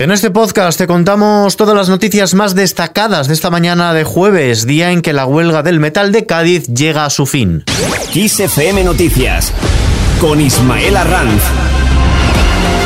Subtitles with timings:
[0.00, 4.64] En este podcast te contamos todas las noticias más destacadas de esta mañana de jueves,
[4.64, 7.64] día en que la huelga del metal de Cádiz llega a su fin.
[8.12, 9.52] XFM Noticias
[10.20, 11.42] con Ismael Arranz.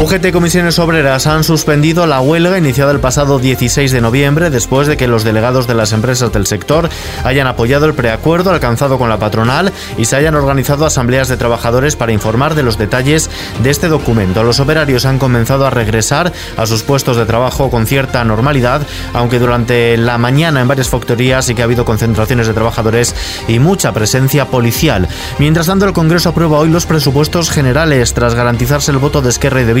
[0.00, 4.96] UGT Comisiones Obreras han suspendido la huelga iniciada el pasado 16 de noviembre después de
[4.96, 6.88] que los delegados de las empresas del sector
[7.24, 11.96] hayan apoyado el preacuerdo alcanzado con la patronal y se hayan organizado asambleas de trabajadores
[11.96, 13.28] para informar de los detalles
[13.60, 14.44] de este documento.
[14.44, 18.82] Los operarios han comenzado a regresar a sus puestos de trabajo con cierta normalidad,
[19.14, 23.16] aunque durante la mañana en varias factorías sí que ha habido concentraciones de trabajadores
[23.48, 25.08] y mucha presencia policial.
[25.40, 29.62] Mientras tanto, el Congreso aprueba hoy los presupuestos generales tras garantizarse el voto de Esquerra
[29.62, 29.74] y de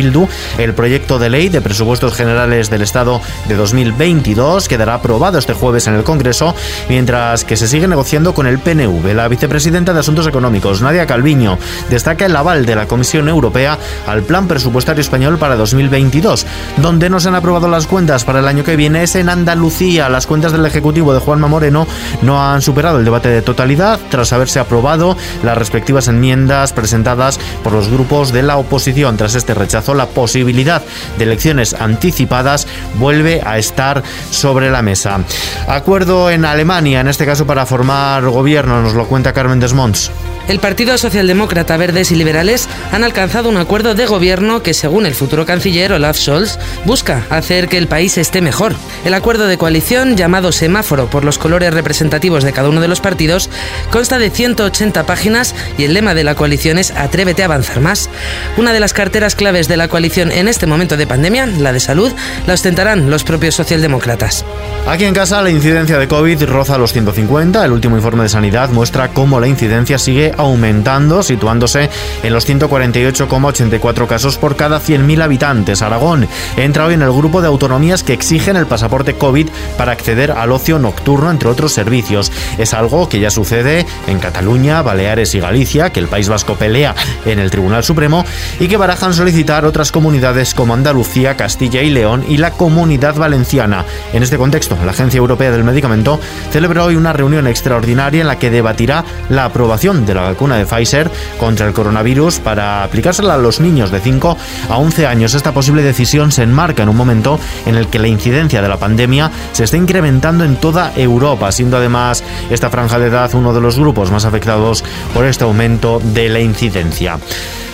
[0.58, 5.86] el proyecto de ley de presupuestos generales del Estado de 2022 quedará aprobado este jueves
[5.86, 6.54] en el Congreso,
[6.88, 9.14] mientras que se sigue negociando con el PNV.
[9.14, 11.58] La vicepresidenta de Asuntos Económicos, Nadia Calviño,
[11.90, 16.46] destaca el aval de la Comisión Europea al Plan Presupuestario Español para 2022.
[16.78, 20.08] Donde no se han aprobado las cuentas para el año que viene es en Andalucía.
[20.08, 21.86] Las cuentas del Ejecutivo de Juanma Moreno
[22.22, 27.72] no han superado el debate de totalidad tras haberse aprobado las respectivas enmiendas presentadas por
[27.72, 29.16] los grupos de la oposición.
[29.16, 30.82] Tras este rechazo, la posibilidad
[31.18, 35.20] de elecciones anticipadas vuelve a estar sobre la mesa.
[35.66, 40.10] Acuerdo en Alemania, en este caso para formar gobierno, nos lo cuenta Carmen Desmonts.
[40.48, 45.14] El Partido Socialdemócrata, Verdes y Liberales han alcanzado un acuerdo de gobierno que, según el
[45.14, 48.74] futuro canciller Olaf Scholz, busca hacer que el país esté mejor.
[49.04, 53.02] El acuerdo de coalición, llamado semáforo por los colores representativos de cada uno de los
[53.02, 53.50] partidos,
[53.90, 58.08] consta de 180 páginas y el lema de la coalición es Atrévete a avanzar más.
[58.56, 61.80] Una de las carteras claves de la coalición en este momento de pandemia, la de
[61.80, 62.10] salud,
[62.46, 64.46] la ostentarán los propios socialdemócratas.
[64.86, 67.62] Aquí en casa la incidencia de COVID roza los 150.
[67.62, 71.90] El último informe de sanidad muestra cómo la incidencia sigue aumentando, situándose
[72.22, 75.82] en los 148,84 casos por cada 100.000 habitantes.
[75.82, 80.30] Aragón entra hoy en el grupo de autonomías que exigen el pasaporte COVID para acceder
[80.32, 82.32] al ocio nocturno, entre otros servicios.
[82.56, 86.94] Es algo que ya sucede en Cataluña, Baleares y Galicia, que el País Vasco pelea
[87.26, 88.24] en el Tribunal Supremo
[88.58, 93.84] y que barajan solicitar otras comunidades como Andalucía, Castilla y León y la Comunidad Valenciana.
[94.12, 98.38] En este contexto, la Agencia Europea del Medicamento celebró hoy una reunión extraordinaria en la
[98.38, 103.38] que debatirá la aprobación de la vacuna de Pfizer contra el coronavirus para aplicársela a
[103.38, 104.36] los niños de 5
[104.70, 105.34] a 11 años.
[105.34, 108.76] Esta posible decisión se enmarca en un momento en el que la incidencia de la
[108.76, 113.60] pandemia se está incrementando en toda Europa, siendo además esta franja de edad uno de
[113.60, 114.84] los grupos más afectados
[115.14, 117.18] por este aumento de la incidencia.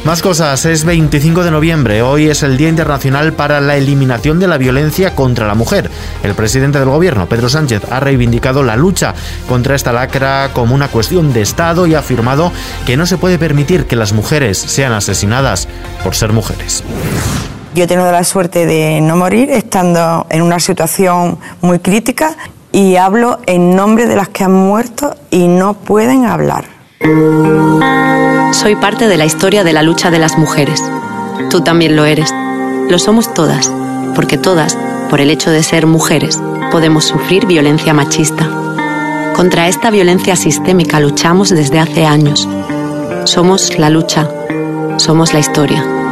[0.05, 4.47] Más cosas, es 25 de noviembre, hoy es el Día Internacional para la Eliminación de
[4.47, 5.91] la Violencia contra la Mujer.
[6.23, 9.15] El presidente del gobierno, Pedro Sánchez, ha reivindicado la lucha
[9.49, 12.53] contra esta lacra como una cuestión de Estado y ha afirmado
[12.85, 15.69] que no se puede permitir que las mujeres sean asesinadas
[16.03, 16.85] por ser mujeres.
[17.75, 22.37] Yo he tenido la suerte de no morir estando en una situación muy crítica
[22.73, 26.84] y hablo en nombre de las que han muerto y no pueden hablar.
[27.05, 30.83] Soy parte de la historia de la lucha de las mujeres.
[31.51, 32.33] Tú también lo eres.
[32.89, 33.71] Lo somos todas,
[34.15, 34.79] porque todas,
[35.11, 38.49] por el hecho de ser mujeres, podemos sufrir violencia machista.
[39.37, 42.49] Contra esta violencia sistémica luchamos desde hace años.
[43.25, 44.27] Somos la lucha.
[44.97, 46.04] Somos la historia.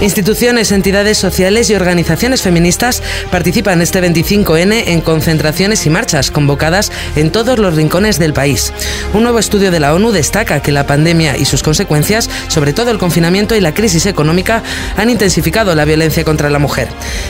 [0.00, 3.00] Instituciones, entidades sociales y organizaciones feministas
[3.30, 8.72] participan este 25N en concentraciones y marchas convocadas en todos los rincones del país.
[9.14, 12.90] Un nuevo estudio de la ONU destaca que la pandemia y sus consecuencias, sobre todo
[12.90, 14.64] el confinamiento y la crisis económica,
[14.96, 16.88] han intensificado la violencia contra la mujer.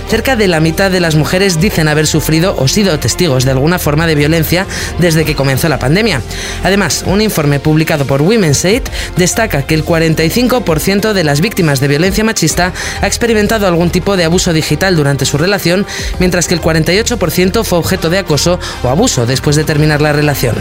[0.09, 3.79] Cerca de la mitad de las mujeres dicen haber sufrido o sido testigos de alguna
[3.79, 4.67] forma de violencia
[4.99, 6.23] desde que comenzó la pandemia.
[6.65, 8.83] Además, un informe publicado por Women's Aid
[9.17, 14.25] destaca que el 45% de las víctimas de violencia machista ha experimentado algún tipo de
[14.25, 15.87] abuso digital durante su relación,
[16.19, 20.57] mientras que el 48% fue objeto de acoso o abuso después de terminar la relación.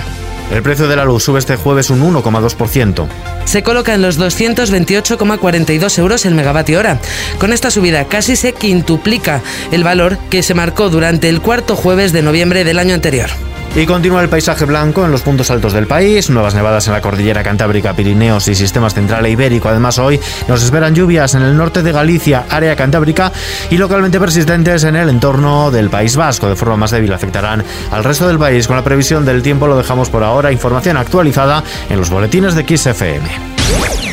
[0.52, 3.08] El precio de la luz sube este jueves un 1,2%.
[3.46, 7.00] Se coloca en los 228,42 euros el megavatio hora.
[7.40, 12.12] Con esta subida casi se quintuplica el valor que se marcó durante el cuarto jueves
[12.14, 13.30] de noviembre del año anterior.
[13.76, 17.02] Y continúa el paisaje blanco en los puntos altos del país, nuevas nevadas en la
[17.02, 19.68] cordillera Cantábrica, Pirineos y sistemas central e ibérico.
[19.68, 23.32] Además, hoy nos esperan lluvias en el norte de Galicia, área cantábrica
[23.72, 26.48] y localmente persistentes en el entorno del País Vasco.
[26.48, 28.68] De forma más débil afectarán al resto del país.
[28.68, 30.52] Con la previsión del tiempo lo dejamos por ahora.
[30.52, 34.13] Información actualizada en los boletines de XFM.